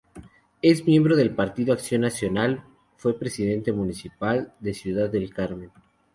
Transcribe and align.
Es 0.63 0.87
miembro 0.87 1.15
del 1.15 1.35
Partido 1.35 1.73
Acción 1.73 2.01
Nacional 2.01 2.63
fue 2.97 3.19
Presidente 3.19 3.71
Municipal 3.71 4.51
de 4.59 4.73
Ciudad 4.73 5.11
del 5.11 5.31
Carmen. 5.31 5.69